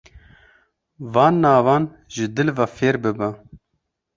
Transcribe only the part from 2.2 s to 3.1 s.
dil ve fêr